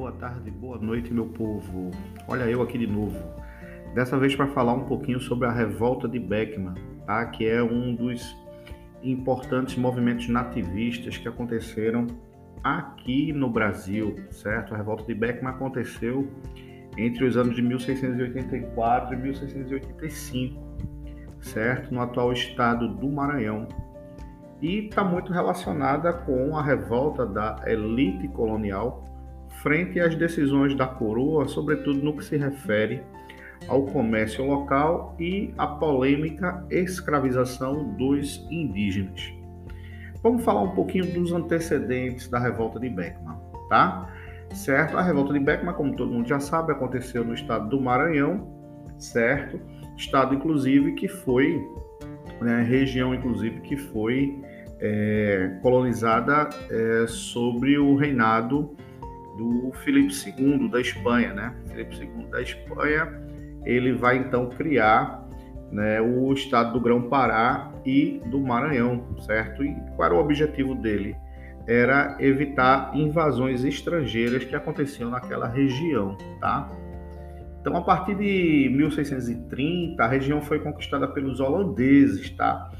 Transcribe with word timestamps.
boa 0.00 0.12
tarde, 0.12 0.50
boa 0.50 0.78
noite, 0.78 1.12
meu 1.12 1.26
povo. 1.26 1.90
Olha 2.26 2.44
eu 2.44 2.62
aqui 2.62 2.78
de 2.78 2.86
novo. 2.86 3.22
Dessa 3.94 4.18
vez 4.18 4.34
para 4.34 4.46
falar 4.46 4.72
um 4.72 4.86
pouquinho 4.86 5.20
sobre 5.20 5.46
a 5.46 5.52
revolta 5.52 6.08
de 6.08 6.18
Beckman, 6.18 6.72
tá? 7.04 7.26
Que 7.26 7.46
é 7.46 7.62
um 7.62 7.94
dos 7.94 8.34
importantes 9.02 9.76
movimentos 9.76 10.26
nativistas 10.26 11.18
que 11.18 11.28
aconteceram 11.28 12.06
aqui 12.64 13.30
no 13.30 13.50
Brasil, 13.50 14.18
certo? 14.30 14.72
A 14.72 14.78
revolta 14.78 15.04
de 15.04 15.12
Beckman 15.12 15.50
aconteceu 15.50 16.26
entre 16.96 17.26
os 17.26 17.36
anos 17.36 17.54
de 17.54 17.60
1684 17.60 19.12
e 19.12 19.18
1685, 19.18 20.62
certo? 21.42 21.92
No 21.92 22.00
atual 22.00 22.32
estado 22.32 22.88
do 22.88 23.06
Maranhão. 23.10 23.68
E 24.62 24.86
está 24.86 25.04
muito 25.04 25.30
relacionada 25.30 26.10
com 26.10 26.56
a 26.56 26.62
revolta 26.62 27.26
da 27.26 27.62
elite 27.66 28.28
colonial 28.28 29.09
frente 29.62 30.00
às 30.00 30.14
decisões 30.14 30.74
da 30.74 30.86
coroa, 30.86 31.46
sobretudo 31.46 32.02
no 32.02 32.16
que 32.16 32.24
se 32.24 32.36
refere 32.36 33.02
ao 33.68 33.84
comércio 33.86 34.44
local 34.44 35.14
e 35.18 35.52
à 35.58 35.66
polêmica 35.66 36.64
escravização 36.70 37.94
dos 37.94 38.46
indígenas. 38.50 39.32
Vamos 40.22 40.44
falar 40.44 40.62
um 40.62 40.74
pouquinho 40.74 41.06
dos 41.12 41.32
antecedentes 41.32 42.28
da 42.28 42.38
revolta 42.38 42.78
de 42.78 42.88
Beckman, 42.88 43.36
tá? 43.68 44.10
Certo? 44.54 44.96
A 44.96 45.02
revolta 45.02 45.32
de 45.32 45.40
Beckman, 45.40 45.74
como 45.74 45.94
todo 45.94 46.10
mundo 46.10 46.28
já 46.28 46.40
sabe, 46.40 46.72
aconteceu 46.72 47.24
no 47.24 47.34
estado 47.34 47.68
do 47.68 47.80
Maranhão, 47.80 48.48
certo? 48.98 49.60
Estado, 49.96 50.34
inclusive, 50.34 50.92
que 50.94 51.06
foi, 51.06 51.62
né, 52.40 52.62
região, 52.62 53.14
inclusive, 53.14 53.60
que 53.60 53.76
foi 53.76 54.42
é, 54.80 55.58
colonizada 55.62 56.48
é, 56.70 57.06
sobre 57.06 57.78
o 57.78 57.94
reinado 57.94 58.74
do 59.40 59.72
Felipe 59.82 60.12
II 60.12 60.68
da 60.68 60.82
Espanha, 60.82 61.32
né? 61.32 61.54
Felipe 61.66 61.96
II 61.96 62.26
da 62.30 62.42
Espanha, 62.42 63.08
ele 63.64 63.94
vai 63.94 64.18
então 64.18 64.50
criar 64.50 65.26
né, 65.72 65.98
o 65.98 66.30
estado 66.34 66.74
do 66.74 66.80
Grão-Pará 66.80 67.72
e 67.86 68.20
do 68.26 68.38
Maranhão, 68.38 69.02
certo? 69.20 69.64
E 69.64 69.74
qual 69.96 70.06
era 70.06 70.14
o 70.14 70.18
objetivo 70.18 70.74
dele? 70.74 71.16
Era 71.66 72.16
evitar 72.20 72.94
invasões 72.94 73.64
estrangeiras 73.64 74.44
que 74.44 74.54
aconteciam 74.54 75.08
naquela 75.08 75.48
região, 75.48 76.18
tá? 76.38 76.68
Então, 77.60 77.74
a 77.76 77.80
partir 77.80 78.16
de 78.16 78.70
1630, 78.74 80.02
a 80.02 80.06
região 80.06 80.42
foi 80.42 80.58
conquistada 80.58 81.08
pelos 81.08 81.40
holandeses, 81.40 82.28
tá? 82.30 82.70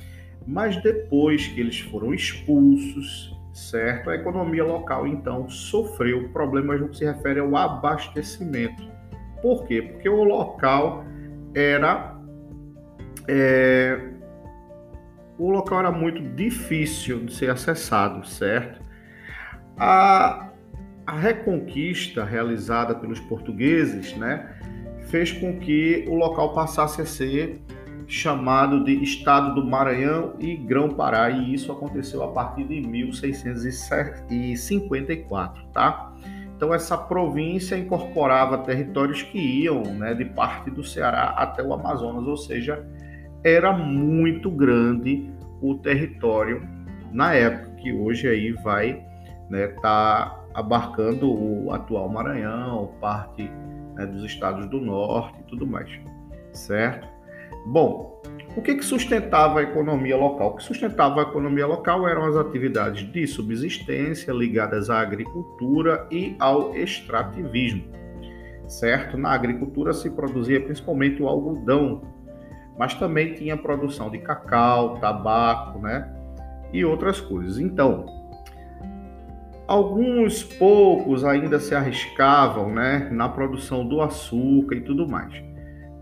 Mas 0.47 0.83
depois 0.83 1.47
que 1.47 1.61
eles 1.61 1.81
foram 1.81 2.12
expulsos, 2.12 3.39
certo? 3.53 4.11
A 4.11 4.15
economia 4.15 4.65
local, 4.65 5.06
então, 5.06 5.48
sofreu 5.48 6.29
problemas 6.31 6.81
no 6.81 6.89
que 6.89 6.98
se 6.98 7.05
refere 7.05 7.41
ao 7.41 7.56
abastecimento. 7.56 8.83
Por 9.43 9.65
quê? 9.67 9.83
Porque 9.83 10.09
o 10.09 10.23
local 10.25 11.05
era. 11.55 12.17
É, 13.28 14.11
o 15.39 15.51
local 15.51 15.81
era 15.81 15.91
muito 15.91 16.21
difícil 16.34 17.25
de 17.25 17.34
ser 17.34 17.51
acessado, 17.51 18.27
certo? 18.27 18.81
A, 19.78 20.51
a 21.06 21.17
reconquista 21.17 22.25
realizada 22.25 22.95
pelos 22.95 23.19
portugueses, 23.21 24.15
né, 24.17 24.55
fez 25.06 25.33
com 25.33 25.59
que 25.59 26.05
o 26.09 26.15
local 26.15 26.53
passasse 26.53 27.01
a 27.01 27.06
ser 27.06 27.62
chamado 28.11 28.83
de 28.83 29.03
Estado 29.03 29.55
do 29.55 29.64
Maranhão 29.64 30.34
e 30.41 30.56
Grão-Pará, 30.56 31.30
e 31.30 31.55
isso 31.55 31.70
aconteceu 31.70 32.25
a 32.25 32.33
partir 32.33 32.64
de 32.64 32.80
1654, 32.80 35.62
tá? 35.72 36.12
Então 36.56 36.75
essa 36.75 36.98
província 36.98 37.78
incorporava 37.78 38.59
territórios 38.59 39.22
que 39.22 39.38
iam, 39.38 39.84
né, 39.94 40.12
de 40.12 40.25
parte 40.25 40.69
do 40.71 40.82
Ceará 40.82 41.34
até 41.37 41.62
o 41.62 41.72
Amazonas, 41.72 42.26
ou 42.26 42.37
seja, 42.37 42.84
era 43.44 43.72
muito 43.72 44.50
grande 44.50 45.31
o 45.62 45.77
território 45.77 46.69
na 47.12 47.32
época 47.32 47.77
que 47.77 47.92
hoje 47.92 48.27
aí 48.28 48.50
vai, 48.53 49.06
né, 49.48 49.69
tá 49.81 50.37
abarcando 50.53 51.32
o 51.32 51.72
atual 51.72 52.09
Maranhão, 52.09 52.91
parte 53.00 53.48
né, 53.94 54.04
dos 54.04 54.25
estados 54.25 54.66
do 54.66 54.81
norte 54.81 55.38
e 55.41 55.44
tudo 55.44 55.65
mais, 55.65 55.88
certo? 56.53 57.19
Bom, 57.66 58.21
o 58.56 58.62
que, 58.62 58.75
que 58.75 58.84
sustentava 58.84 59.60
a 59.60 59.62
economia 59.62 60.16
local? 60.16 60.50
O 60.50 60.56
que 60.56 60.65
sustentava 60.65 61.21
a 61.21 61.22
economia 61.22 61.66
local 61.66 62.09
eram 62.09 62.25
as 62.25 62.37
atividades 62.37 63.10
de 63.12 63.26
subsistência 63.26 64.32
ligadas 64.32 64.91
à 64.91 65.00
agricultura 65.00 66.06
e 66.10 66.34
ao 66.38 66.75
extrativismo. 66.75 67.84
Certo? 68.66 69.16
Na 69.16 69.31
agricultura 69.31 69.93
se 69.93 70.10
produzia 70.10 70.60
principalmente 70.60 71.22
o 71.22 71.28
algodão, 71.28 72.03
mas 72.78 72.94
também 72.94 73.34
tinha 73.34 73.56
produção 73.56 74.10
de 74.10 74.19
cacau, 74.19 74.98
tabaco, 74.98 75.78
né? 75.81 76.12
E 76.72 76.84
outras 76.84 77.21
coisas. 77.21 77.59
Então, 77.59 78.06
alguns 79.66 80.42
poucos 80.42 81.25
ainda 81.25 81.59
se 81.59 81.75
arriscavam, 81.75 82.72
né, 82.72 83.09
na 83.12 83.28
produção 83.28 83.87
do 83.87 84.00
açúcar 84.00 84.77
e 84.77 84.81
tudo 84.81 85.09
mais 85.09 85.50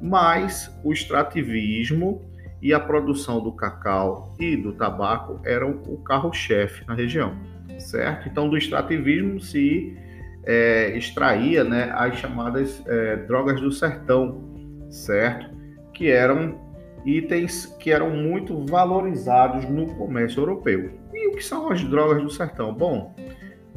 mas 0.01 0.75
o 0.85 0.93
extrativismo 0.93 2.29
e 2.61 2.73
a 2.73 2.81
produção 2.81 3.41
do 3.41 3.53
cacau 3.53 4.35
e 4.39 4.57
do 4.57 4.73
tabaco 4.73 5.41
eram 5.45 5.81
o 5.87 5.99
carro-chefe 5.99 6.85
na 6.87 6.95
região, 6.95 7.37
certo? 7.79 8.29
Então, 8.29 8.49
do 8.49 8.57
extrativismo 8.57 9.41
se 9.41 9.97
é, 10.45 10.97
extraía 10.97 11.63
né, 11.63 11.93
as 11.95 12.17
chamadas 12.17 12.83
é, 12.87 13.17
drogas 13.17 13.61
do 13.61 13.71
sertão, 13.71 14.43
certo? 14.91 15.57
Que 15.93 16.11
eram 16.11 16.59
itens 17.05 17.67
que 17.79 17.91
eram 17.93 18.11
muito 18.11 18.65
valorizados 18.67 19.65
no 19.69 19.87
comércio 19.95 20.41
europeu. 20.41 20.91
E 21.13 21.29
o 21.29 21.33
que 21.37 21.45
são 21.45 21.71
as 21.71 21.83
drogas 21.85 22.23
do 22.23 22.31
sertão? 22.31 22.73
Bom, 22.75 23.15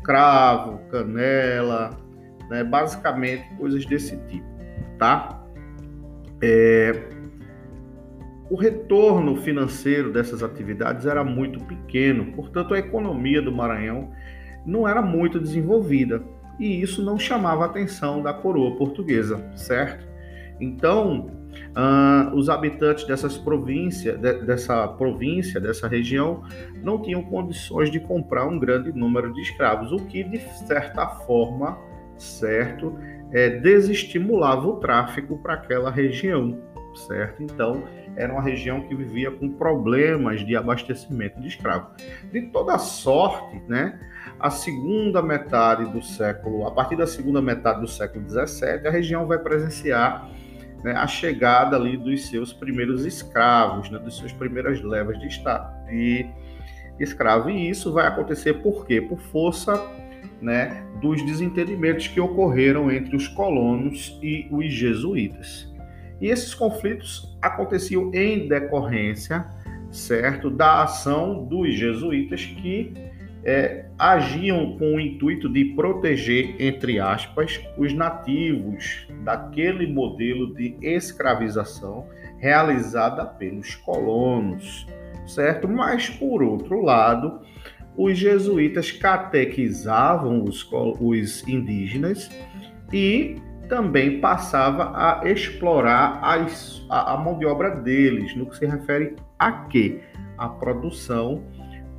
cravo, 0.04 0.80
canela, 0.90 1.92
né, 2.50 2.64
basicamente 2.64 3.44
coisas 3.58 3.86
desse 3.86 4.18
tipo, 4.28 4.48
tá? 4.98 5.41
É, 6.42 7.10
o 8.50 8.56
retorno 8.56 9.38
financeiro 9.38 10.12
dessas 10.12 10.44
atividades 10.44 11.06
era 11.06 11.24
muito 11.24 11.64
pequeno, 11.66 12.34
portanto, 12.34 12.74
a 12.74 12.80
economia 12.80 13.42
do 13.42 13.52
Maranhão 13.52 14.12
não 14.66 14.88
era 14.88 15.02
muito 15.02 15.40
desenvolvida 15.40 16.22
e 16.60 16.82
isso 16.82 17.04
não 17.04 17.18
chamava 17.18 17.64
a 17.64 17.68
atenção 17.68 18.22
da 18.22 18.34
coroa 18.34 18.76
portuguesa, 18.76 19.44
certo? 19.56 20.06
Então, 20.60 21.32
uh, 21.76 22.36
os 22.36 22.50
habitantes 22.50 23.06
dessas 23.06 23.38
províncias, 23.38 24.20
de, 24.20 24.34
dessa 24.46 24.88
província, 24.90 25.60
dessa 25.60 25.88
região, 25.88 26.44
não 26.84 27.02
tinham 27.02 27.24
condições 27.24 27.90
de 27.90 28.00
comprar 28.00 28.46
um 28.46 28.60
grande 28.60 28.92
número 28.92 29.34
de 29.34 29.42
escravos, 29.42 29.92
o 29.92 30.06
que, 30.06 30.24
de 30.24 30.40
certa 30.68 31.08
forma, 31.08 31.78
certo, 32.18 32.96
é, 33.32 33.50
desestimulava 33.50 34.68
o 34.68 34.78
tráfico 34.78 35.38
para 35.38 35.54
aquela 35.54 35.90
região, 35.90 36.58
certo? 37.08 37.42
Então, 37.44 37.84
era 38.16 38.32
uma 38.32 38.42
região 38.42 38.82
que 38.82 38.94
vivia 38.94 39.32
com 39.32 39.50
problemas 39.50 40.46
de 40.46 40.56
abastecimento 40.56 41.40
de 41.40 41.48
escravos. 41.48 41.92
De 42.32 42.42
toda 42.48 42.78
sorte, 42.78 43.62
né? 43.68 44.00
A 44.40 44.50
segunda 44.50 45.22
metade 45.22 45.86
do 45.92 46.02
século, 46.02 46.68
a 46.68 46.72
partir 46.72 46.96
da 46.96 47.08
segunda 47.08 47.42
metade 47.42 47.82
do 47.82 47.88
século 47.88 48.28
XVII, 48.28 48.88
a 48.88 48.92
região 48.92 49.28
vai 49.28 49.38
presenciar 49.38 50.30
né, 50.84 50.94
a 50.94 51.08
chegada 51.08 51.76
ali 51.76 51.96
dos 51.96 52.28
seus 52.28 52.52
primeiros 52.52 53.06
escravos, 53.06 53.90
né, 53.90 54.00
dos 54.00 54.18
seus 54.18 54.34
primeiras 54.34 54.82
levas 54.82 55.20
de, 55.20 55.28
de 55.88 56.26
escravo. 57.00 57.50
E 57.50 57.70
isso 57.70 57.94
vai 57.94 58.08
acontecer 58.08 58.56
por 58.56 58.86
quê? 58.86 59.00
Por 59.00 59.20
força 59.20 59.80
né, 60.42 60.84
dos 61.02 61.24
desentendimentos 61.24 62.08
que 62.08 62.20
ocorreram 62.20 62.92
entre 62.92 63.16
os 63.16 63.28
colonos 63.28 64.18
e 64.22 64.48
os 64.52 64.72
jesuítas. 64.74 65.72
E 66.20 66.28
esses 66.28 66.54
conflitos 66.54 67.38
aconteciam 67.42 68.12
em 68.14 68.48
decorrência, 68.48 69.46
certo, 69.92 70.50
da 70.50 70.84
ação 70.84 71.46
dos 71.46 71.74
jesuítas 71.74 72.46
que 72.46 72.94
é, 73.44 73.86
agiam 73.98 74.78
com 74.78 74.96
o 74.96 75.00
intuito 75.00 75.50
de 75.50 75.66
proteger, 75.76 76.56
entre 76.60 77.00
aspas, 77.00 77.60
os 77.78 77.94
nativos 77.94 79.08
daquele 79.24 79.88
modelo 79.88 80.54
de 80.54 80.78
escravização 80.82 82.08
realizada 82.38 83.26
pelos 83.26 83.76
colonos, 83.76 84.86
certo? 85.26 85.68
Mas, 85.68 86.10
por 86.10 86.44
outro 86.44 86.82
lado, 86.82 87.42
os 87.96 88.18
jesuítas 88.18 88.92
catequizavam 88.92 90.44
os, 90.44 90.68
os 91.00 91.48
indígenas 91.48 92.30
e 92.92 93.36
também 93.68 94.20
passava 94.20 94.92
a 94.94 95.22
explorar 95.30 96.20
as, 96.22 96.86
a, 96.90 97.14
a, 97.14 97.18
mão 97.18 97.38
de 97.38 97.46
obra 97.46 97.70
deles, 97.70 98.36
no 98.36 98.46
que 98.46 98.58
se 98.58 98.66
refere 98.66 99.16
a 99.40 99.52
quê? 99.52 100.02
A 100.38 100.50
produção 100.50 101.44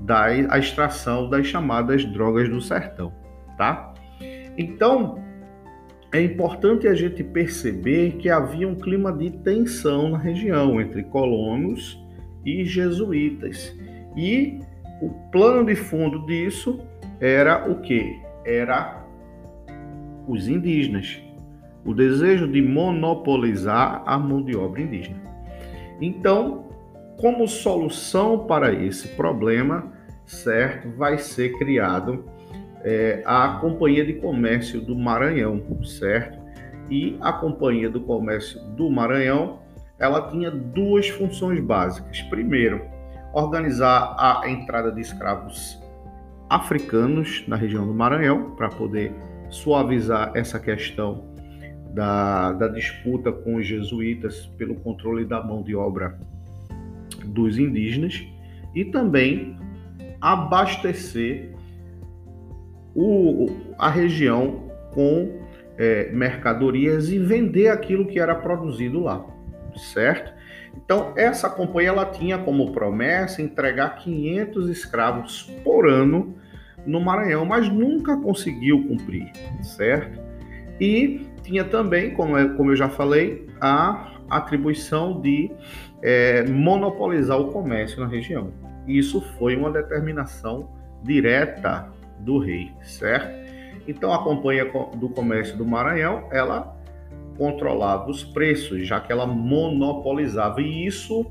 da 0.00 0.25
a 0.25 0.59
extração 0.59 1.31
das 1.31 1.47
chamadas 1.47 2.05
drogas 2.05 2.49
do 2.49 2.61
sertão, 2.61 3.12
tá? 3.56 3.94
Então, 4.59 5.23
é 6.12 6.21
importante 6.21 6.87
a 6.87 6.94
gente 6.94 7.25
perceber 7.25 8.17
que 8.19 8.29
havia 8.29 8.69
um 8.69 8.75
clima 8.75 9.11
de 9.11 9.31
tensão 9.31 10.11
na 10.11 10.19
região 10.19 10.79
entre 10.79 11.03
colonos 11.05 11.99
e 12.44 12.67
jesuítas. 12.67 13.75
E 14.15 14.61
o 15.02 15.10
plano 15.32 15.66
de 15.66 15.75
fundo 15.75 16.25
disso 16.26 16.78
era 17.20 17.69
o 17.69 17.81
que? 17.81 18.22
Era 18.44 19.04
os 20.28 20.46
indígenas. 20.46 21.20
O 21.84 21.93
desejo 21.93 22.46
de 22.46 22.62
monopolizar 22.62 24.04
a 24.06 24.16
mão 24.16 24.44
de 24.44 24.56
obra 24.56 24.81
indígena. 24.81 25.20
Então, 26.00 26.69
como 27.20 27.49
solução 27.49 28.46
para 28.46 28.72
esse 28.72 29.08
problema, 29.08 29.93
certo, 30.25 30.88
vai 30.96 31.19
ser 31.19 31.58
criado 31.58 32.25
é, 32.84 33.25
a 33.26 33.58
Companhia 33.60 34.06
de 34.06 34.12
Comércio 34.14 34.81
do 34.81 34.94
Maranhão, 34.94 35.60
certo? 35.84 36.38
E 36.88 37.16
a 37.20 37.32
Companhia 37.32 37.90
do 37.90 38.00
Comércio 38.00 38.60
do 38.76 38.88
Maranhão, 38.88 39.58
ela 39.98 40.31
tinha 40.31 40.50
duas 40.50 41.08
funções 41.08 41.58
básicas. 41.58 42.22
Primeiro, 42.22 43.01
organizar 43.32 44.14
a 44.19 44.49
entrada 44.49 44.90
de 44.93 45.00
escravos 45.00 45.81
africanos 46.49 47.44
na 47.49 47.56
região 47.56 47.87
do 47.87 47.94
Maranhão, 47.94 48.55
para 48.56 48.69
poder 48.69 49.12
suavizar 49.49 50.32
essa 50.34 50.58
questão 50.58 51.25
da, 51.93 52.52
da 52.52 52.69
disputa 52.69 53.32
com 53.32 53.56
os 53.56 53.67
jesuítas 53.67 54.46
pelo 54.58 54.75
controle 54.76 55.25
da 55.25 55.43
mão 55.43 55.62
de 55.62 55.75
obra 55.75 56.19
dos 57.25 57.58
indígenas 57.58 58.26
e 58.75 58.84
também 58.84 59.56
abastecer 60.20 61.55
o, 62.94 63.49
a 63.79 63.90
região 63.90 64.70
com 64.93 65.40
é, 65.79 66.11
mercadorias 66.12 67.11
e 67.11 67.19
vender 67.19 67.69
aquilo 67.69 68.06
que 68.06 68.19
era 68.19 68.34
produzido 68.34 69.00
lá, 69.00 69.25
certo? 69.93 70.32
Então, 70.76 71.12
essa 71.16 71.48
companhia 71.48 71.90
ela 71.90 72.06
tinha 72.06 72.38
como 72.38 72.72
promessa 72.72 73.40
entregar 73.40 73.96
500 73.96 74.69
escravos 74.69 75.42
por 75.64 75.88
ano 75.88 76.34
no 76.86 77.00
Maranhão, 77.00 77.44
mas 77.44 77.69
nunca 77.69 78.16
conseguiu 78.16 78.86
cumprir, 78.86 79.30
certo? 79.62 80.20
E 80.80 81.26
tinha 81.42 81.64
também, 81.64 82.12
como, 82.12 82.36
é, 82.36 82.48
como 82.48 82.72
eu 82.72 82.76
já 82.76 82.88
falei, 82.88 83.46
a 83.60 84.12
atribuição 84.28 85.20
de 85.20 85.50
é, 86.02 86.44
monopolizar 86.44 87.38
o 87.38 87.52
comércio 87.52 88.00
na 88.00 88.06
região. 88.06 88.52
Isso 88.86 89.20
foi 89.38 89.54
uma 89.56 89.70
determinação 89.70 90.69
direta 91.02 91.88
do 92.19 92.38
rei, 92.38 92.72
certo? 92.82 93.42
Então 93.86 94.12
a 94.12 94.22
Companhia 94.22 94.70
do 94.96 95.08
Comércio 95.08 95.56
do 95.56 95.64
Maranhão, 95.64 96.28
ela 96.30 96.76
controlava 97.37 98.11
os 98.11 98.25
preços, 98.25 98.87
já 98.87 99.00
que 99.00 99.12
ela 99.12 99.26
monopolizava, 99.26 100.61
e 100.61 100.87
isso 100.87 101.26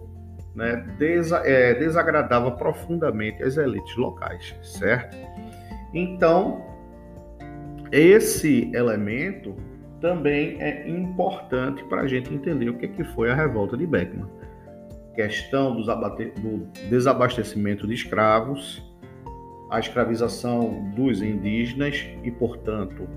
né, 0.56 0.86
desa 0.98 1.42
é, 1.46 1.74
desagradava 1.76 2.52
profundamente 2.52 3.42
as 3.44 3.58
elites 3.58 3.96
locais, 3.96 4.56
certo? 4.62 5.18
Então, 5.94 6.66
esse 7.92 8.72
elemento 8.74 9.56
também 10.00 10.62
é 10.62 10.90
importante 10.90 11.84
para 11.86 12.02
a 12.02 12.08
gente 12.08 12.34
entender 12.34 12.70
o 12.70 12.78
que, 12.78 12.88
que 12.88 13.04
foi 13.04 13.30
a 13.30 13.36
revolta 13.36 13.78
de 13.78 13.86
Beckman. 13.86 14.28
Questão 15.14 15.76
do 15.76 16.68
desabastecimento 16.90 17.86
de 17.86 17.94
escravos, 17.94 18.82
a 19.70 19.80
escravização 19.80 20.92
dos 20.96 21.22
indígenas 21.22 22.06
e, 22.24 22.32
portanto, 22.32 23.08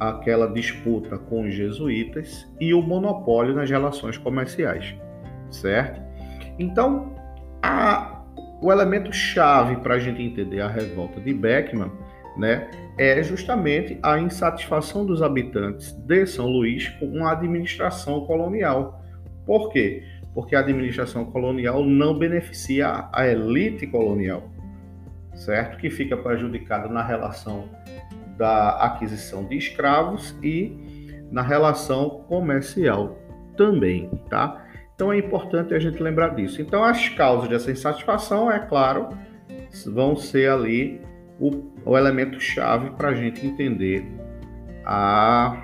aquela 0.00 0.46
disputa 0.46 1.18
com 1.18 1.42
os 1.42 1.54
jesuítas 1.54 2.50
e 2.58 2.72
o 2.72 2.80
monopólio 2.80 3.54
nas 3.54 3.68
relações 3.68 4.16
comerciais, 4.16 4.94
certo? 5.50 6.00
Então, 6.58 7.14
a, 7.62 8.22
o 8.62 8.72
elemento 8.72 9.12
chave 9.12 9.76
para 9.76 9.94
a 9.94 9.98
gente 9.98 10.22
entender 10.22 10.62
a 10.62 10.68
revolta 10.68 11.20
de 11.20 11.34
Beckman, 11.34 11.92
né, 12.36 12.70
é 12.96 13.22
justamente 13.22 13.98
a 14.02 14.18
insatisfação 14.18 15.04
dos 15.04 15.22
habitantes 15.22 15.92
de 15.92 16.26
São 16.26 16.46
Luís 16.46 16.88
com 16.88 17.26
a 17.26 17.32
administração 17.32 18.24
colonial. 18.24 19.04
Por 19.44 19.70
quê? 19.70 20.02
Porque 20.34 20.56
a 20.56 20.60
administração 20.60 21.26
colonial 21.26 21.84
não 21.84 22.18
beneficia 22.18 23.08
a 23.12 23.26
elite 23.26 23.86
colonial 23.86 24.50
certo? 25.40 25.78
Que 25.78 25.90
fica 25.90 26.16
prejudicado 26.16 26.92
na 26.92 27.02
relação 27.02 27.68
da 28.40 28.70
aquisição 28.70 29.44
de 29.44 29.58
escravos 29.58 30.34
e 30.42 31.20
na 31.30 31.42
relação 31.42 32.24
comercial 32.26 33.18
também, 33.54 34.08
tá? 34.30 34.64
Então 34.94 35.12
é 35.12 35.18
importante 35.18 35.74
a 35.74 35.78
gente 35.78 36.02
lembrar 36.02 36.30
disso. 36.34 36.62
Então 36.62 36.82
as 36.82 37.06
causas 37.10 37.50
dessa 37.50 37.70
insatisfação, 37.70 38.50
é 38.50 38.58
claro, 38.58 39.10
vão 39.92 40.16
ser 40.16 40.50
ali 40.50 41.02
o, 41.38 41.50
o 41.84 41.98
elemento 41.98 42.40
chave 42.40 42.88
para 42.92 43.10
a 43.10 43.14
gente 43.14 43.46
entender 43.46 44.10
a, 44.86 45.62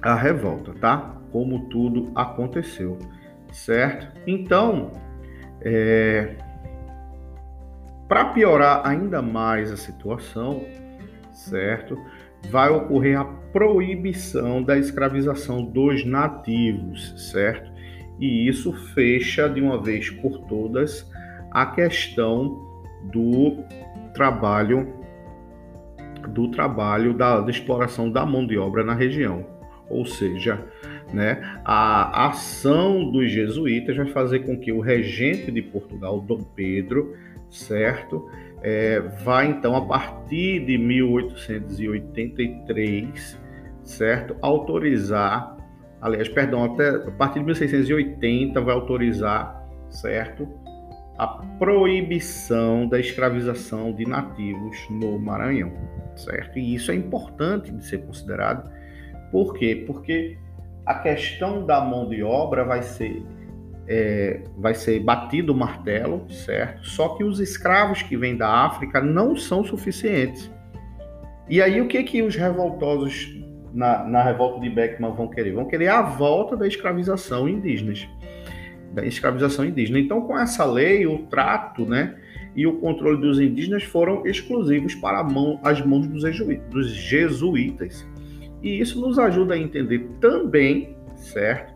a 0.00 0.14
revolta, 0.14 0.72
tá? 0.74 1.16
Como 1.32 1.68
tudo 1.68 2.12
aconteceu, 2.14 2.96
certo? 3.50 4.06
Então, 4.24 4.92
é, 5.62 6.36
para 8.06 8.26
piorar 8.26 8.86
ainda 8.86 9.20
mais 9.20 9.72
a 9.72 9.76
situação, 9.76 10.64
certo? 11.48 11.98
Vai 12.50 12.70
ocorrer 12.70 13.18
a 13.18 13.24
proibição 13.24 14.62
da 14.62 14.78
escravização 14.78 15.64
dos 15.64 16.04
nativos, 16.04 17.14
certo? 17.30 17.70
E 18.20 18.48
isso 18.48 18.72
fecha 18.94 19.48
de 19.48 19.60
uma 19.60 19.82
vez 19.82 20.10
por 20.10 20.38
todas 20.46 21.10
a 21.50 21.66
questão 21.66 22.64
do 23.12 23.64
trabalho 24.14 24.94
do 26.28 26.48
trabalho 26.48 27.14
da, 27.14 27.40
da 27.40 27.50
exploração 27.50 28.10
da 28.10 28.26
mão 28.26 28.46
de 28.46 28.58
obra 28.58 28.82
na 28.82 28.94
região. 28.94 29.46
Ou 29.88 30.04
seja, 30.04 30.66
né, 31.12 31.60
a 31.64 32.26
ação 32.26 33.10
dos 33.10 33.30
jesuítas 33.30 33.96
vai 33.96 34.06
fazer 34.06 34.40
com 34.40 34.58
que 34.58 34.72
o 34.72 34.80
regente 34.80 35.52
de 35.52 35.62
Portugal, 35.62 36.20
Dom 36.20 36.42
Pedro, 36.42 37.14
certo? 37.48 38.28
É, 38.68 38.98
vai 39.22 39.46
então 39.46 39.76
a 39.76 39.86
partir 39.86 40.66
de 40.66 40.76
1883, 40.76 43.40
certo? 43.84 44.36
Autorizar, 44.42 45.56
aliás, 46.02 46.28
perdão, 46.28 46.64
até 46.64 46.88
a 46.88 47.12
partir 47.12 47.38
de 47.38 47.44
1680 47.44 48.60
vai 48.60 48.74
autorizar, 48.74 49.64
certo? 49.88 50.48
A 51.16 51.28
proibição 51.60 52.88
da 52.88 52.98
escravização 52.98 53.92
de 53.92 54.04
nativos 54.04 54.76
no 54.90 55.16
Maranhão, 55.16 55.72
certo? 56.16 56.58
E 56.58 56.74
isso 56.74 56.90
é 56.90 56.96
importante 56.96 57.70
de 57.70 57.84
ser 57.84 58.04
considerado. 58.04 58.68
Por 59.30 59.54
quê? 59.54 59.84
Porque 59.86 60.36
a 60.84 60.94
questão 60.94 61.64
da 61.64 61.80
mão 61.80 62.08
de 62.08 62.20
obra 62.20 62.64
vai 62.64 62.82
ser 62.82 63.22
é, 63.88 64.42
vai 64.56 64.74
ser 64.74 65.00
batido 65.00 65.52
o 65.52 65.56
martelo, 65.56 66.26
certo? 66.30 66.86
Só 66.86 67.10
que 67.10 67.24
os 67.24 67.40
escravos 67.40 68.02
que 68.02 68.16
vêm 68.16 68.36
da 68.36 68.48
África 68.48 69.00
não 69.00 69.36
são 69.36 69.64
suficientes. 69.64 70.50
E 71.48 71.62
aí 71.62 71.80
o 71.80 71.86
que 71.86 72.02
que 72.02 72.22
os 72.22 72.34
revoltosos 72.34 73.36
na, 73.72 74.04
na 74.04 74.22
revolta 74.22 74.60
de 74.60 74.68
Beckman 74.68 75.12
vão 75.12 75.28
querer? 75.28 75.52
Vão 75.52 75.66
querer 75.66 75.88
a 75.88 76.02
volta 76.02 76.56
da 76.56 76.66
escravização 76.66 77.48
indígena, 77.48 77.92
da 78.92 79.04
escravização 79.04 79.64
indígena. 79.64 79.98
Então, 79.98 80.22
com 80.22 80.36
essa 80.36 80.64
lei, 80.64 81.06
o 81.06 81.18
trato, 81.26 81.86
né, 81.86 82.16
e 82.56 82.66
o 82.66 82.78
controle 82.78 83.20
dos 83.20 83.38
indígenas 83.38 83.84
foram 83.84 84.26
exclusivos 84.26 84.94
para 84.94 85.22
mão, 85.22 85.60
as 85.62 85.84
mãos 85.84 86.06
dos, 86.06 86.24
dos 86.70 86.90
jesuítas. 86.90 88.06
E 88.62 88.80
isso 88.80 89.00
nos 89.00 89.18
ajuda 89.18 89.54
a 89.54 89.58
entender 89.58 90.08
também, 90.20 90.96
certo? 91.14 91.75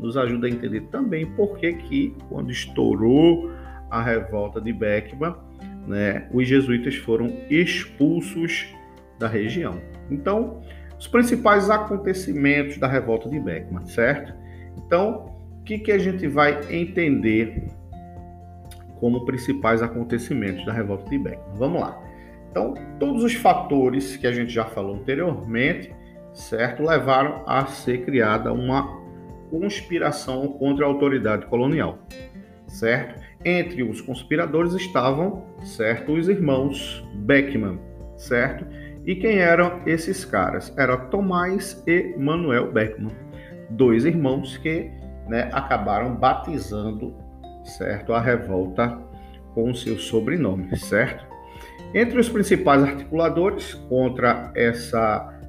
Nos 0.00 0.16
ajuda 0.16 0.46
a 0.46 0.50
entender 0.50 0.80
também 0.90 1.26
por 1.26 1.58
que, 1.58 1.74
que 1.74 2.16
quando 2.28 2.50
estourou 2.50 3.50
a 3.90 4.02
revolta 4.02 4.60
de 4.60 4.72
Beckman, 4.72 5.34
né, 5.86 6.28
os 6.32 6.48
jesuítas 6.48 6.96
foram 6.96 7.32
expulsos 7.50 8.74
da 9.18 9.28
região. 9.28 9.80
Então, 10.10 10.60
os 10.98 11.06
principais 11.06 11.70
acontecimentos 11.70 12.78
da 12.78 12.86
revolta 12.86 13.28
de 13.28 13.38
Beckman, 13.38 13.86
certo? 13.86 14.32
Então, 14.76 15.34
o 15.60 15.64
que, 15.64 15.78
que 15.78 15.92
a 15.92 15.98
gente 15.98 16.26
vai 16.26 16.60
entender 16.70 17.64
como 18.98 19.24
principais 19.24 19.82
acontecimentos 19.82 20.64
da 20.64 20.72
revolta 20.72 21.08
de 21.10 21.18
Beckman? 21.18 21.56
Vamos 21.56 21.80
lá. 21.80 21.98
Então, 22.50 22.74
todos 22.98 23.22
os 23.22 23.34
fatores 23.34 24.16
que 24.16 24.26
a 24.26 24.32
gente 24.32 24.52
já 24.52 24.64
falou 24.64 24.96
anteriormente, 24.96 25.92
certo, 26.32 26.82
levaram 26.82 27.42
a 27.46 27.66
ser 27.66 28.04
criada 28.04 28.52
uma 28.52 28.99
conspiração 29.50 30.48
contra 30.48 30.84
a 30.84 30.88
autoridade 30.88 31.46
colonial, 31.46 31.98
certo? 32.66 33.20
Entre 33.44 33.82
os 33.82 34.00
conspiradores 34.00 34.72
estavam, 34.74 35.44
certo, 35.62 36.12
os 36.12 36.28
irmãos 36.28 37.04
Beckman, 37.14 37.78
certo? 38.16 38.66
E 39.06 39.14
quem 39.14 39.38
eram 39.38 39.80
esses 39.86 40.24
caras? 40.24 40.72
Era 40.76 40.96
Tomás 40.96 41.82
e 41.86 42.14
Manuel 42.16 42.70
Beckman, 42.70 43.12
dois 43.70 44.04
irmãos 44.04 44.56
que 44.58 44.90
né, 45.26 45.48
acabaram 45.52 46.14
batizando 46.14 47.14
certo 47.64 48.12
a 48.12 48.20
revolta 48.20 48.98
com 49.54 49.70
o 49.70 49.74
seu 49.74 49.98
sobrenome, 49.98 50.76
certo? 50.76 51.24
Entre 51.94 52.18
os 52.18 52.28
principais 52.28 52.82
articuladores 52.82 53.74
contra 53.74 54.52
essa 54.54 55.39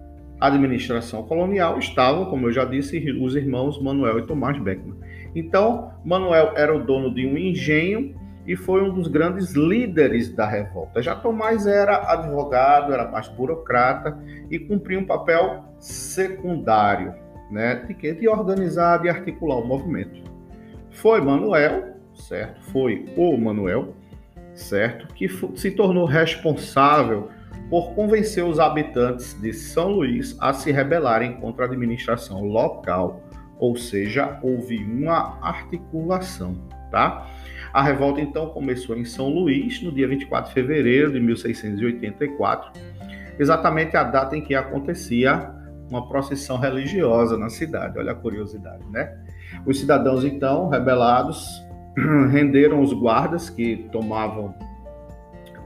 administração 0.42 1.22
colonial 1.24 1.78
estavam, 1.78 2.26
como 2.26 2.48
eu 2.48 2.52
já 2.52 2.66
disse, 2.66 2.98
os 3.12 3.36
irmãos 3.36 3.80
Manuel 3.80 4.20
e 4.20 4.26
Tomás 4.26 4.58
Beckman. 4.58 4.98
Então, 5.36 5.92
Manuel 6.04 6.54
era 6.56 6.76
o 6.76 6.84
dono 6.84 7.14
de 7.14 7.26
um 7.28 7.38
engenho 7.38 8.16
e 8.46 8.56
foi 8.56 8.82
um 8.82 8.92
dos 8.94 9.08
grandes 9.08 9.54
líderes 9.54 10.34
da 10.34 10.48
revolta. 10.48 11.02
Já 11.02 11.16
Tomás 11.16 11.68
era 11.68 12.12
advogado, 12.12 12.92
era 12.92 13.10
mais 13.10 13.28
burocrata 13.28 14.18
e 14.50 14.58
cumpria 14.58 15.00
um 15.00 15.06
papel 15.06 15.64
secundário, 15.80 17.14
né, 17.52 17.76
de, 17.76 18.14
de 18.14 18.28
organizar 18.28 19.06
e 19.06 19.10
articular 19.10 19.58
o 19.58 19.66
movimento. 19.66 20.24
Foi 20.90 21.22
Manuel, 21.22 21.96
certo? 22.16 22.62
Foi 22.72 23.06
o 23.16 23.38
Manuel, 23.38 23.94
certo? 24.54 25.14
Que 25.14 25.30
se 25.56 25.72
tornou 25.72 26.06
responsável 26.06 27.30
por 27.72 27.94
convencer 27.96 28.44
os 28.44 28.60
habitantes 28.60 29.34
de 29.42 29.54
São 29.54 29.92
Luís 29.92 30.36
a 30.42 30.52
se 30.52 30.74
rebelarem 30.74 31.40
contra 31.40 31.64
a 31.64 31.68
administração 31.70 32.44
local, 32.44 33.24
ou 33.58 33.78
seja, 33.78 34.38
houve 34.44 34.78
uma 34.84 35.40
articulação, 35.42 36.54
tá? 36.92 37.26
A 37.72 37.82
revolta 37.82 38.20
então 38.20 38.50
começou 38.50 38.98
em 38.98 39.06
São 39.06 39.30
Luís 39.30 39.82
no 39.82 39.90
dia 39.90 40.06
24 40.06 40.50
de 40.50 40.54
fevereiro 40.54 41.14
de 41.14 41.22
1684, 41.22 42.74
exatamente 43.40 43.96
a 43.96 44.04
data 44.04 44.36
em 44.36 44.42
que 44.42 44.54
acontecia 44.54 45.50
uma 45.90 46.10
procissão 46.10 46.58
religiosa 46.58 47.38
na 47.38 47.50
cidade. 47.50 47.98
Olha 47.98 48.12
a 48.12 48.16
curiosidade, 48.16 48.84
né? 48.92 49.18
Os 49.66 49.80
cidadãos 49.80 50.26
então 50.26 50.68
rebelados 50.68 51.48
renderam 52.32 52.82
os 52.82 52.92
guardas 52.92 53.50
que 53.50 53.88
tomavam 53.94 54.54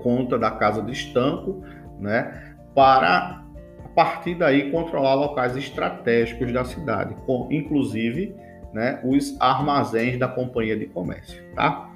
conta 0.06 0.38
da 0.38 0.52
casa 0.52 0.84
de 0.84 0.92
estanco, 0.92 1.64
né, 2.00 2.56
para 2.74 3.44
a 3.84 3.90
partir 3.96 4.36
daí 4.36 4.72
controlar 4.72 5.16
locais 5.16 5.56
estratégicos 5.56 6.52
da 6.52 6.66
cidade, 6.66 7.16
com 7.26 7.48
inclusive, 7.50 8.36
né, 8.74 9.00
os 9.04 9.40
armazéns 9.40 10.20
da 10.20 10.28
companhia 10.28 10.78
de 10.78 10.86
comércio, 10.88 11.42
tá? 11.56 11.90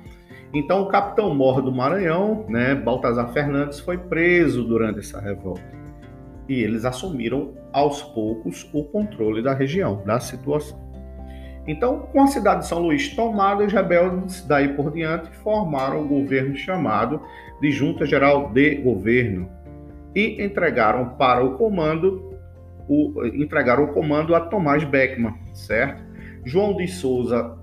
Então, 0.54 0.82
o 0.82 0.88
capitão 0.88 1.36
Mor 1.36 1.62
do 1.62 1.72
Maranhão, 1.72 2.46
né, 2.48 2.74
Baltazar 2.74 3.32
Fernandes, 3.34 3.80
foi 3.80 3.98
preso 3.98 4.64
durante 4.64 5.00
essa 5.00 5.20
revolta. 5.20 5.62
E 6.48 6.64
eles 6.64 6.86
assumiram 6.86 7.54
aos 7.72 8.02
poucos 8.02 8.68
o 8.74 8.84
controle 8.86 9.44
da 9.44 9.54
região, 9.54 10.02
da 10.06 10.20
situação. 10.20 10.80
Então, 11.68 12.08
com 12.12 12.24
a 12.24 12.28
cidade 12.28 12.62
de 12.62 12.68
São 12.68 12.80
Luís 12.80 13.16
tomada, 13.16 13.64
os 13.64 13.72
rebeldes 13.72 14.44
daí 14.48 14.70
por 14.70 14.92
diante 14.92 15.30
formaram 15.44 16.02
o 16.02 16.08
governo 16.08 16.56
chamado 16.56 17.22
de 17.62 17.72
Junta 17.72 18.08
Geral 18.08 18.50
de 18.52 18.76
Governo 18.78 19.48
e 20.20 20.44
entregaram 20.44 21.10
para 21.10 21.44
o 21.44 21.58
comando 21.58 22.38
o, 22.88 23.26
entregaram 23.36 23.84
o 23.84 23.94
comando 23.94 24.34
a 24.34 24.42
Tomás 24.42 24.84
Beckman, 24.84 25.36
certo? 25.54 26.04
João 26.44 26.76
de 26.76 26.88
Souza 26.88 27.56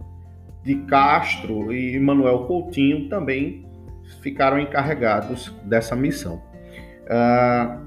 de 0.62 0.76
Castro 0.82 1.72
e 1.72 1.98
Manuel 1.98 2.44
Coutinho 2.46 3.08
também 3.08 3.66
ficaram 4.22 4.60
encarregados 4.60 5.52
dessa 5.64 5.96
missão. 5.96 6.40
Uh, 7.06 7.86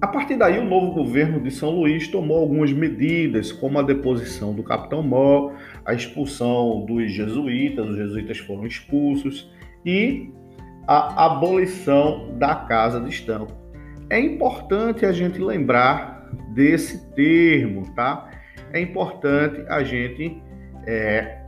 a 0.00 0.06
partir 0.06 0.36
daí, 0.36 0.58
o 0.58 0.64
novo 0.64 0.92
governo 0.92 1.38
de 1.40 1.50
São 1.50 1.70
Luís 1.70 2.08
tomou 2.08 2.38
algumas 2.38 2.72
medidas, 2.72 3.52
como 3.52 3.78
a 3.78 3.82
deposição 3.82 4.54
do 4.54 4.62
capitão 4.62 5.02
Mó, 5.02 5.52
a 5.84 5.92
expulsão 5.92 6.86
dos 6.86 7.12
jesuítas, 7.12 7.86
os 7.86 7.96
jesuítas 7.96 8.38
foram 8.38 8.66
expulsos, 8.66 9.50
e 9.84 10.30
a 10.86 11.26
abolição 11.26 12.30
da 12.38 12.54
Casa 12.54 13.00
de 13.00 13.10
Estampo. 13.10 13.52
É 14.08 14.18
importante 14.18 15.06
a 15.06 15.12
gente 15.12 15.38
lembrar 15.38 16.28
desse 16.48 17.12
termo, 17.12 17.92
tá? 17.94 18.28
É 18.72 18.80
importante 18.80 19.64
a 19.68 19.82
gente 19.82 20.42
é, 20.86 21.38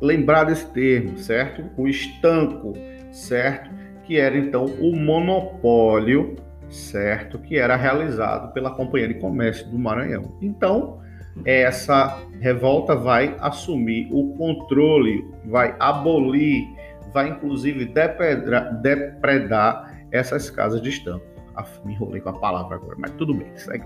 lembrar 0.00 0.44
desse 0.44 0.66
termo, 0.72 1.18
certo? 1.18 1.64
O 1.76 1.88
estanco, 1.88 2.72
certo? 3.12 3.70
Que 4.04 4.18
era 4.18 4.36
então 4.36 4.64
o 4.64 4.94
monopólio, 4.96 6.36
certo? 6.68 7.38
Que 7.38 7.58
era 7.58 7.76
realizado 7.76 8.52
pela 8.52 8.70
Companhia 8.70 9.08
de 9.08 9.14
Comércio 9.14 9.68
do 9.68 9.78
Maranhão. 9.78 10.36
Então, 10.40 11.00
essa 11.44 12.18
revolta 12.40 12.94
vai 12.94 13.36
assumir 13.40 14.08
o 14.12 14.34
controle, 14.36 15.24
vai 15.46 15.74
abolir, 15.78 16.66
vai 17.12 17.30
inclusive 17.30 17.84
depredar, 17.86 18.80
depredar 18.80 20.04
essas 20.10 20.50
casas 20.50 20.80
de 20.80 20.90
estampo. 20.90 21.24
Ah, 21.56 21.64
me 21.84 21.94
enrolei 21.94 22.20
com 22.20 22.30
a 22.30 22.38
palavra 22.38 22.76
agora, 22.76 22.96
mas 22.98 23.10
tudo 23.12 23.34
bem, 23.34 23.50
segue. 23.56 23.84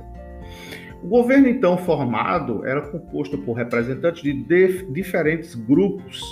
O 1.02 1.08
governo 1.08 1.48
então 1.48 1.76
formado 1.76 2.64
era 2.64 2.80
composto 2.80 3.36
por 3.38 3.54
representantes 3.54 4.22
de 4.22 4.32
diferentes 4.92 5.54
grupos 5.54 6.22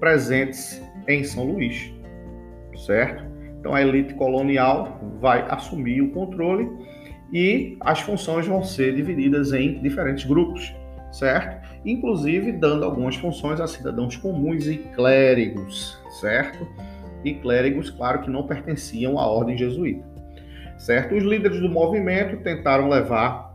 presentes 0.00 0.82
em 1.06 1.22
São 1.22 1.44
Luís, 1.44 1.92
certo? 2.76 3.24
Então 3.60 3.74
a 3.74 3.82
elite 3.82 4.14
colonial 4.14 5.00
vai 5.20 5.46
assumir 5.48 6.00
o 6.00 6.10
controle 6.10 6.68
e 7.32 7.76
as 7.80 8.00
funções 8.00 8.46
vão 8.46 8.62
ser 8.62 8.94
divididas 8.94 9.52
em 9.52 9.80
diferentes 9.80 10.24
grupos, 10.24 10.74
certo? 11.10 11.66
Inclusive 11.84 12.52
dando 12.52 12.84
algumas 12.84 13.16
funções 13.16 13.60
a 13.60 13.66
cidadãos 13.66 14.16
comuns 14.16 14.66
e 14.66 14.78
clérigos, 14.78 15.98
certo? 16.20 16.66
E 17.24 17.34
clérigos, 17.34 17.90
claro, 17.90 18.20
que 18.20 18.30
não 18.30 18.46
pertenciam 18.46 19.18
à 19.18 19.26
ordem 19.26 19.56
jesuíta, 19.56 20.04
certo? 20.76 21.14
Os 21.14 21.24
líderes 21.24 21.60
do 21.60 21.68
movimento 21.68 22.36
tentaram 22.42 22.88
levar 22.88 23.48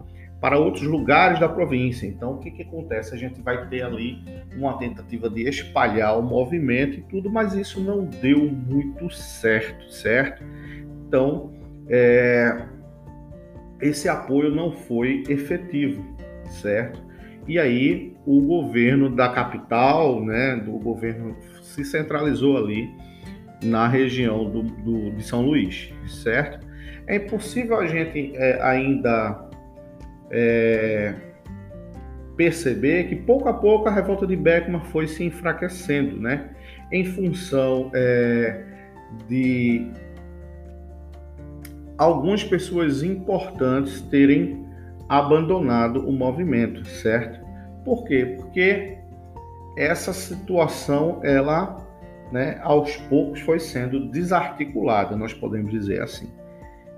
para 0.43 0.59
outros 0.59 0.83
lugares 0.83 1.39
da 1.39 1.47
província. 1.47 2.05
Então, 2.05 2.33
o 2.33 2.37
que, 2.37 2.51
que 2.51 2.63
acontece? 2.63 3.15
A 3.15 3.17
gente 3.17 3.41
vai 3.41 3.65
ter 3.69 3.81
ali 3.81 4.21
uma 4.57 4.77
tentativa 4.77 5.29
de 5.29 5.47
espalhar 5.47 6.19
o 6.19 6.21
movimento 6.21 6.99
e 6.99 7.01
tudo, 7.03 7.31
mas 7.31 7.53
isso 7.53 7.79
não 7.79 8.03
deu 8.03 8.51
muito 8.51 9.09
certo, 9.09 9.89
certo? 9.89 10.43
Então, 11.07 11.53
é, 11.87 12.65
esse 13.81 14.09
apoio 14.09 14.53
não 14.53 14.73
foi 14.73 15.23
efetivo, 15.29 16.03
certo? 16.61 17.01
E 17.47 17.59
aí 17.59 18.13
o 18.25 18.41
governo 18.41 19.09
da 19.09 19.29
capital, 19.29 20.23
né, 20.23 20.55
do 20.55 20.73
governo 20.79 21.35
se 21.61 21.83
centralizou 21.83 22.57
ali 22.57 22.89
na 23.63 23.87
região 23.87 24.49
do, 24.49 24.63
do 24.63 25.11
de 25.11 25.23
São 25.23 25.41
Luís, 25.41 25.93
certo? 26.07 26.65
É 27.07 27.17
impossível 27.17 27.77
a 27.79 27.85
gente 27.85 28.33
é, 28.35 28.61
ainda 28.61 29.49
é, 30.31 31.13
perceber 32.35 33.05
que 33.05 33.15
pouco 33.15 33.49
a 33.49 33.53
pouco 33.53 33.87
a 33.87 33.91
revolta 33.91 34.25
de 34.25 34.35
Beckman 34.35 34.81
foi 34.85 35.07
se 35.07 35.23
enfraquecendo, 35.23 36.19
né? 36.19 36.49
Em 36.91 37.05
função 37.05 37.91
é, 37.93 38.63
de 39.27 39.91
algumas 41.97 42.43
pessoas 42.43 43.03
importantes 43.03 44.01
terem 44.01 44.62
abandonado 45.07 46.07
o 46.07 46.11
movimento, 46.11 46.85
certo? 46.85 47.43
Por 47.83 48.05
quê? 48.05 48.35
Porque 48.37 48.97
essa 49.77 50.13
situação, 50.13 51.19
ela, 51.23 51.77
né, 52.31 52.59
aos 52.63 52.95
poucos 52.95 53.41
foi 53.41 53.59
sendo 53.59 54.09
desarticulada, 54.09 55.15
nós 55.15 55.33
podemos 55.33 55.71
dizer 55.71 56.01
assim. 56.01 56.29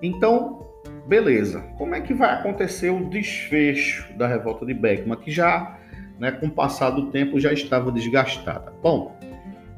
Então, 0.02 0.66
Beleza. 1.08 1.64
Como 1.78 1.94
é 1.94 2.02
que 2.02 2.14
vai 2.14 2.34
acontecer 2.34 2.90
o 2.90 3.10
desfecho 3.10 4.12
da 4.18 4.28
revolta 4.28 4.66
de 4.66 4.74
Beckman, 4.74 5.18
que 5.18 5.32
já, 5.32 5.78
né, 6.20 6.32
com 6.32 6.48
o 6.48 6.52
passar 6.52 6.90
do 6.92 7.12
tempo, 7.12 7.40
já 7.40 7.54
estava 7.54 7.92
desgastada? 7.92 8.74
Bom, 8.82 9.16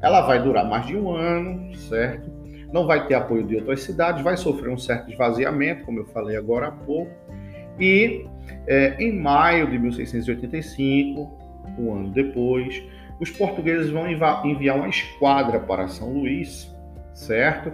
ela 0.00 0.22
vai 0.22 0.42
durar 0.42 0.66
mais 0.66 0.86
de 0.86 0.96
um 0.96 1.10
ano, 1.10 1.74
certo? 1.76 2.30
Não 2.72 2.86
vai 2.86 3.06
ter 3.06 3.14
apoio 3.14 3.44
de 3.44 3.56
outras 3.56 3.82
cidades, 3.82 4.22
vai 4.22 4.36
sofrer 4.36 4.70
um 4.70 4.78
certo 4.78 5.10
esvaziamento, 5.10 5.84
como 5.84 6.00
eu 6.00 6.06
falei 6.06 6.36
agora 6.36 6.68
há 6.68 6.72
pouco. 6.72 7.10
E 7.78 8.24
é, 8.66 8.96
em 9.02 9.18
maio 9.18 9.70
de 9.70 9.78
1685, 9.78 11.38
um 11.78 11.94
ano 11.94 12.10
depois, 12.10 12.82
os 13.20 13.30
portugueses 13.30 13.90
vão 13.90 14.06
enviar 14.44 14.76
uma 14.76 14.88
esquadra 14.88 15.60
para 15.60 15.88
São 15.88 16.12
Luís, 16.12 16.74
certo? 17.14 17.72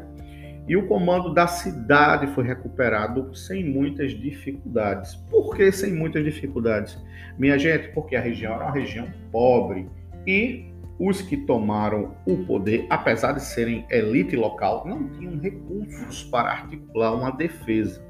e 0.66 0.76
o 0.76 0.86
comando 0.86 1.32
da 1.32 1.46
cidade 1.46 2.26
foi 2.28 2.44
recuperado 2.44 3.34
sem 3.34 3.64
muitas 3.64 4.12
dificuldades. 4.12 5.14
Por 5.30 5.54
que 5.54 5.70
sem 5.70 5.92
muitas 5.92 6.24
dificuldades? 6.24 6.98
Minha 7.38 7.58
gente, 7.58 7.88
porque 7.88 8.16
a 8.16 8.20
região 8.20 8.54
era 8.54 8.64
uma 8.64 8.72
região 8.72 9.06
pobre 9.30 9.88
e 10.26 10.72
os 10.98 11.20
que 11.20 11.36
tomaram 11.36 12.14
o 12.24 12.38
poder, 12.44 12.86
apesar 12.88 13.32
de 13.32 13.42
serem 13.42 13.84
elite 13.90 14.36
local, 14.36 14.86
não 14.86 15.08
tinham 15.10 15.38
recursos 15.38 16.22
para 16.24 16.50
articular 16.50 17.14
uma 17.14 17.30
defesa. 17.30 18.02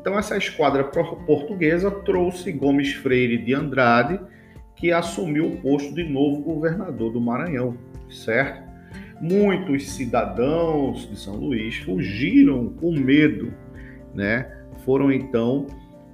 Então, 0.00 0.16
essa 0.16 0.36
esquadra 0.36 0.84
portuguesa 0.84 1.90
trouxe 1.90 2.52
Gomes 2.52 2.92
Freire 2.92 3.36
de 3.36 3.52
Andrade, 3.52 4.20
que 4.76 4.92
assumiu 4.92 5.46
o 5.46 5.56
posto 5.56 5.92
de 5.92 6.04
novo 6.04 6.40
governador 6.40 7.12
do 7.12 7.20
Maranhão, 7.20 7.76
certo? 8.08 8.62
Muitos 9.20 9.90
cidadãos 9.90 11.10
de 11.10 11.18
São 11.18 11.34
Luís 11.34 11.78
fugiram 11.78 12.68
com 12.74 12.92
medo, 12.92 13.52
né? 14.14 14.48
Foram 14.84 15.10
então 15.10 15.66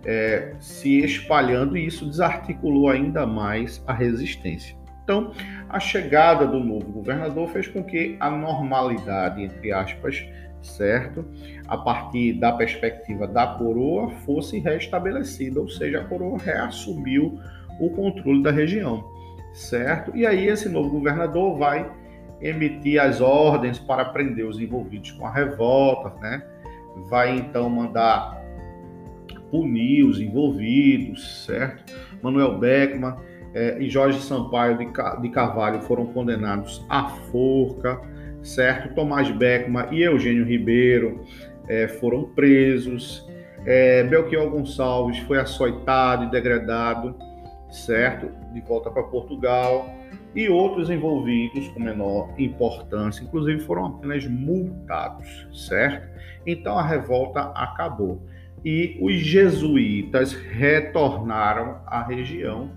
é, 0.06 0.54
se 0.58 1.00
espalhando 1.00 1.76
e 1.76 1.84
isso 1.84 2.06
desarticulou 2.06 2.88
ainda 2.88 3.26
mais 3.26 3.84
a 3.86 3.92
resistência. 3.92 4.74
Então, 5.02 5.32
a 5.68 5.78
chegada 5.78 6.46
do 6.46 6.58
novo 6.58 6.90
governador 6.90 7.50
fez 7.50 7.68
com 7.68 7.84
que 7.84 8.16
a 8.18 8.30
normalidade, 8.30 9.42
entre 9.42 9.70
aspas, 9.70 10.26
certo, 10.64 11.24
a 11.68 11.76
partir 11.76 12.34
da 12.34 12.52
perspectiva 12.52 13.26
da 13.26 13.46
coroa, 13.46 14.10
fosse 14.26 14.58
restabelecida, 14.58 15.60
ou 15.60 15.68
seja, 15.68 16.00
a 16.00 16.04
coroa 16.04 16.38
reassumiu 16.38 17.38
o 17.80 17.90
controle 17.90 18.42
da 18.42 18.50
região, 18.50 19.04
certo? 19.52 20.16
E 20.16 20.26
aí 20.26 20.48
esse 20.48 20.68
novo 20.68 20.90
governador 20.90 21.58
vai 21.58 21.90
emitir 22.40 23.00
as 23.00 23.20
ordens 23.20 23.78
para 23.78 24.04
prender 24.06 24.46
os 24.46 24.58
envolvidos 24.58 25.12
com 25.12 25.26
a 25.26 25.30
revolta, 25.30 26.12
né? 26.20 26.42
Vai 27.08 27.36
então 27.36 27.68
mandar 27.68 28.42
punir 29.50 30.04
os 30.04 30.20
envolvidos, 30.20 31.44
certo? 31.44 31.92
Manuel 32.22 32.58
Beckman 32.58 33.14
é, 33.54 33.80
e 33.80 33.88
Jorge 33.88 34.20
Sampaio 34.20 34.76
de, 34.76 34.86
de 35.20 35.28
Carvalho 35.28 35.80
foram 35.82 36.06
condenados 36.06 36.84
à 36.88 37.04
forca, 37.08 38.00
certo? 38.44 38.94
Tomás 38.94 39.30
Beckman 39.30 39.86
e 39.90 40.02
Eugênio 40.02 40.44
Ribeiro 40.44 41.24
é, 41.66 41.88
foram 41.88 42.24
presos. 42.24 43.26
É, 43.66 44.04
Belchior 44.04 44.50
Gonçalves 44.50 45.18
foi 45.20 45.38
açoitado 45.38 46.24
e 46.24 46.30
degradado, 46.30 47.16
certo? 47.70 48.30
De 48.52 48.60
volta 48.60 48.90
para 48.90 49.02
Portugal. 49.04 49.90
E 50.34 50.48
outros 50.48 50.90
envolvidos 50.90 51.68
com 51.68 51.80
menor 51.80 52.34
importância, 52.36 53.22
inclusive, 53.22 53.60
foram 53.60 53.86
apenas 53.86 54.26
multados, 54.26 55.48
certo? 55.52 56.08
Então 56.44 56.76
a 56.76 56.86
revolta 56.86 57.52
acabou. 57.54 58.20
E 58.64 58.98
os 59.00 59.14
jesuítas 59.14 60.32
retornaram 60.32 61.80
à 61.86 62.02
região 62.02 62.70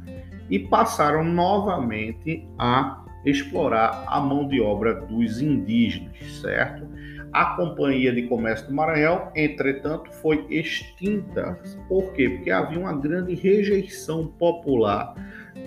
e 0.50 0.60
passaram 0.60 1.24
novamente 1.24 2.48
a 2.60 3.07
explorar 3.30 4.06
a 4.08 4.20
mão 4.20 4.48
de 4.48 4.62
obra 4.62 4.96
dos 4.96 5.42
indígenas, 5.42 6.16
certo? 6.42 6.88
A 7.34 7.58
Companhia 7.58 8.14
de 8.14 8.24
Comércio 8.24 8.68
do 8.68 8.74
Maranhão, 8.74 9.30
entretanto, 9.36 10.12
foi 10.14 10.46
extinta. 10.50 11.60
Por 11.88 12.14
quê? 12.14 12.30
Porque 12.30 12.50
havia 12.50 12.80
uma 12.80 12.96
grande 12.96 13.36
rejeição 13.36 14.28
popular 14.28 15.14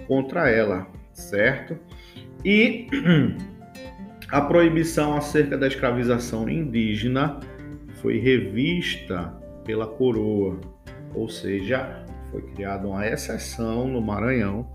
contra 0.09 0.49
ela, 0.49 0.87
certo? 1.12 1.79
E 2.45 2.88
a 4.33 4.40
proibição 4.40 5.17
acerca 5.17 5.59
da 5.59 5.67
escravização 5.67 6.49
indígena 6.49 7.38
foi 8.00 8.19
revista 8.19 9.35
pela 9.64 9.87
coroa, 9.87 10.59
ou 11.14 11.29
seja, 11.29 12.05
foi 12.31 12.40
criada 12.43 12.87
uma 12.87 13.07
exceção 13.07 13.87
no 13.87 14.00
Maranhão 14.00 14.67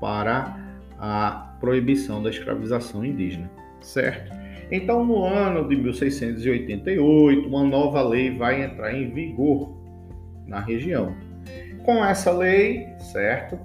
para 0.00 0.56
a 0.98 1.47
proibição 1.60 2.22
da 2.22 2.30
escravização 2.30 3.04
indígena, 3.04 3.50
certo? 3.80 4.36
Então, 4.70 5.04
no 5.04 5.24
ano 5.24 5.66
de 5.66 5.76
1688, 5.76 7.48
uma 7.48 7.64
nova 7.64 8.02
lei 8.02 8.36
vai 8.36 8.62
entrar 8.62 8.94
em 8.94 9.10
vigor 9.10 9.76
na 10.46 10.60
região. 10.60 11.14
Com 11.84 12.04
essa 12.04 12.30
lei, 12.30 12.86
certo, 12.98 13.58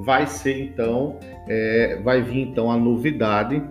vai 0.00 0.26
ser 0.26 0.60
então, 0.60 1.18
é, 1.48 2.00
vai 2.02 2.22
vir 2.22 2.40
então 2.40 2.70
a 2.70 2.76
novidade 2.76 3.62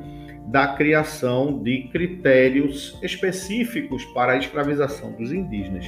da 0.47 0.69
criação 0.69 1.61
de 1.61 1.89
critérios 1.89 2.97
específicos 3.03 4.05
para 4.05 4.33
a 4.33 4.37
escravização 4.37 5.11
dos 5.11 5.33
indígenas 5.33 5.85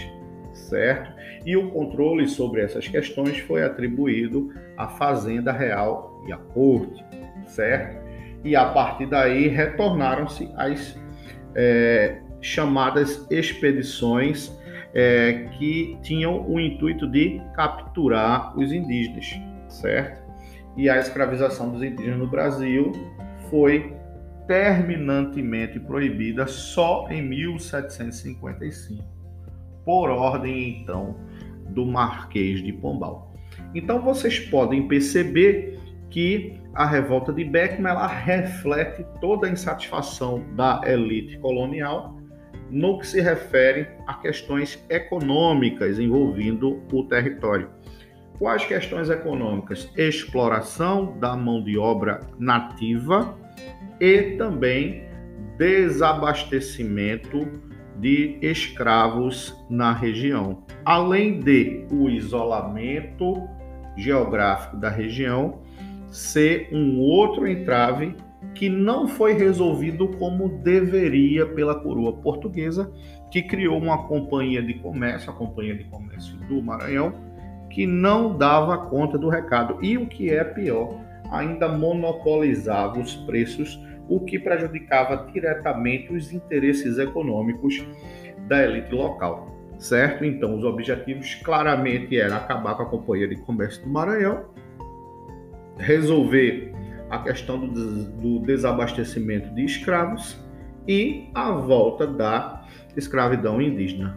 certo? 0.53 1.11
E 1.45 1.55
o 1.55 1.69
controle 1.69 2.27
sobre 2.27 2.61
essas 2.61 2.87
questões 2.87 3.39
foi 3.39 3.63
atribuído 3.63 4.53
à 4.77 4.87
Fazenda 4.87 5.51
Real 5.51 6.23
e 6.27 6.33
à 6.33 6.37
Corte, 6.37 7.03
certo? 7.49 7.97
E 8.43 8.55
a 8.55 8.65
partir 8.69 9.05
daí 9.07 9.47
retornaram-se 9.47 10.49
as 10.55 10.97
é, 11.55 12.21
chamadas 12.41 13.27
expedições 13.29 14.51
é, 14.93 15.49
que 15.57 15.97
tinham 16.01 16.49
o 16.49 16.59
intuito 16.59 17.07
de 17.07 17.41
capturar 17.55 18.57
os 18.57 18.71
indígenas, 18.71 19.35
certo? 19.67 20.21
E 20.77 20.89
a 20.89 20.97
escravização 20.97 21.71
dos 21.71 21.83
indígenas 21.83 22.19
no 22.19 22.27
Brasil 22.27 22.91
foi 23.49 23.93
terminantemente 24.47 25.79
proibida 25.79 26.47
só 26.47 27.07
em 27.09 27.21
1755 27.21 29.03
por 29.85 30.09
ordem 30.09 30.81
então 30.81 31.15
do 31.69 31.85
Marquês 31.85 32.63
de 32.63 32.73
Pombal. 32.73 33.33
Então 33.75 34.01
vocês 34.01 34.39
podem 34.39 34.87
perceber 34.87 35.77
que 36.09 36.58
a 36.73 36.85
revolta 36.85 37.33
de 37.33 37.43
Beckman 37.43 37.91
ela 37.91 38.07
reflete 38.07 39.05
toda 39.19 39.47
a 39.47 39.49
insatisfação 39.49 40.43
da 40.55 40.81
elite 40.85 41.37
colonial 41.39 42.17
no 42.69 42.99
que 42.99 43.07
se 43.07 43.19
refere 43.19 43.87
a 44.05 44.13
questões 44.15 44.83
econômicas 44.89 45.97
envolvendo 45.99 46.83
o 46.93 47.03
território. 47.03 47.69
Quais 48.37 48.63
questões 48.65 49.09
econômicas? 49.09 49.91
Exploração 49.97 51.17
da 51.19 51.35
mão 51.35 51.63
de 51.63 51.77
obra 51.77 52.21
nativa 52.37 53.37
e 53.99 54.37
também 54.37 55.03
desabastecimento 55.57 57.45
de 57.97 58.37
escravos 58.41 59.53
na 59.69 59.91
região, 59.91 60.63
além 60.85 61.41
de 61.41 61.85
o 61.91 62.09
isolamento 62.09 63.45
geográfico 63.97 64.77
da 64.77 64.89
região 64.89 65.61
ser 66.09 66.69
um 66.71 66.99
outro 66.99 67.47
entrave 67.47 68.15
que 68.55 68.69
não 68.69 69.07
foi 69.07 69.33
resolvido 69.33 70.07
como 70.17 70.49
deveria 70.49 71.45
pela 71.45 71.75
coroa 71.75 72.13
portuguesa, 72.13 72.91
que 73.29 73.41
criou 73.41 73.77
uma 73.77 74.07
companhia 74.07 74.61
de 74.61 74.73
comércio, 74.75 75.29
a 75.29 75.33
Companhia 75.33 75.75
de 75.75 75.83
Comércio 75.85 76.35
do 76.47 76.61
Maranhão, 76.61 77.13
que 77.69 77.85
não 77.85 78.37
dava 78.37 78.77
conta 78.77 79.17
do 79.17 79.29
recado. 79.29 79.77
E 79.83 79.97
o 79.97 80.07
que 80.07 80.29
é 80.29 80.43
pior, 80.43 80.99
ainda 81.31 81.67
monopolizava 81.67 82.99
os 82.99 83.15
preços 83.15 83.79
o 84.09 84.19
que 84.19 84.39
prejudicava 84.39 85.29
diretamente 85.31 86.11
os 86.11 86.33
interesses 86.33 86.97
econômicos 86.97 87.85
da 88.47 88.63
elite 88.63 88.91
local, 88.93 89.55
certo? 89.77 90.25
Então, 90.25 90.57
os 90.57 90.63
objetivos 90.63 91.35
claramente 91.35 92.19
eram 92.19 92.37
acabar 92.37 92.75
com 92.75 92.83
a 92.83 92.85
Companhia 92.87 93.27
de 93.27 93.35
Comércio 93.37 93.83
do 93.83 93.89
Maranhão, 93.89 94.45
resolver 95.79 96.73
a 97.09 97.19
questão 97.19 97.67
do, 97.67 98.03
do 98.03 98.39
desabastecimento 98.39 99.53
de 99.55 99.65
escravos 99.65 100.37
e 100.87 101.29
a 101.33 101.51
volta 101.51 102.05
da 102.05 102.63
escravidão 102.95 103.61
indígena. 103.61 104.15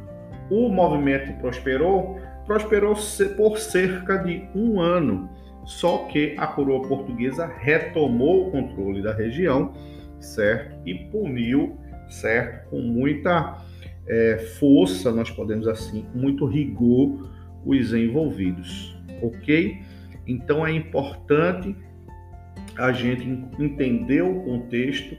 O 0.50 0.68
movimento 0.68 1.32
prosperou, 1.40 2.20
prosperou 2.44 2.94
por 3.36 3.58
cerca 3.58 4.18
de 4.18 4.46
um 4.54 4.80
ano 4.80 5.30
só 5.64 6.06
que 6.06 6.34
a 6.36 6.46
coroa 6.46 6.82
portuguesa 6.82 7.46
retomou 7.46 8.48
o 8.48 8.50
controle 8.50 9.02
da 9.02 9.12
região, 9.12 9.72
certo? 10.18 10.76
E 10.86 10.94
puniu, 10.94 11.78
certo? 12.08 12.70
Com 12.70 12.80
muita 12.80 13.58
é, 14.08 14.38
força, 14.58 15.12
nós 15.12 15.30
podemos 15.30 15.68
assim, 15.68 16.04
muito 16.14 16.46
rigor, 16.46 17.30
os 17.64 17.94
envolvidos, 17.94 18.98
ok? 19.22 19.80
Então 20.26 20.66
é 20.66 20.72
importante 20.72 21.74
a 22.78 22.92
gente 22.92 23.26
entender 23.58 24.22
o 24.22 24.42
contexto 24.42 25.16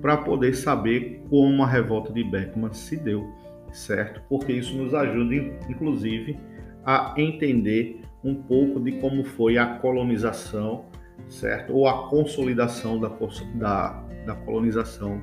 para 0.00 0.16
poder 0.18 0.54
saber 0.54 1.22
como 1.28 1.62
a 1.62 1.66
revolta 1.66 2.12
de 2.12 2.22
Beckman 2.24 2.72
se 2.72 2.96
deu, 2.96 3.26
certo? 3.72 4.20
Porque 4.28 4.52
isso 4.52 4.76
nos 4.76 4.94
ajuda, 4.94 5.34
inclusive, 5.68 6.38
a 6.84 7.14
entender 7.16 8.00
um 8.22 8.34
pouco 8.34 8.80
de 8.80 8.92
como 8.92 9.24
foi 9.24 9.58
a 9.58 9.66
colonização, 9.78 10.86
certo? 11.28 11.72
Ou 11.74 11.88
a 11.88 12.08
consolidação 12.08 13.00
da, 13.00 13.10
da, 13.54 14.04
da 14.26 14.34
colonização 14.34 15.20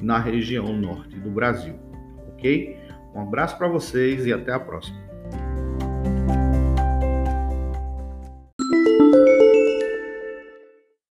na 0.00 0.18
região 0.18 0.72
norte 0.72 1.18
do 1.18 1.30
Brasil, 1.30 1.74
ok? 2.32 2.76
Um 3.14 3.20
abraço 3.20 3.56
para 3.58 3.68
vocês 3.68 4.26
e 4.26 4.32
até 4.32 4.52
a 4.52 4.60
próxima. 4.60 5.07